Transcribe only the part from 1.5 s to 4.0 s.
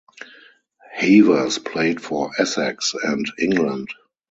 played for Essex and England.